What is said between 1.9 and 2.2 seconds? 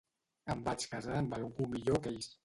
que